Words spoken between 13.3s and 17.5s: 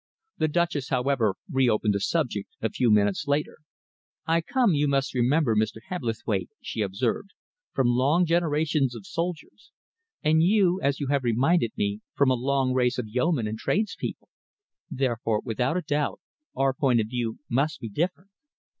and tradespeople. Therefore, without a doubt, our point of view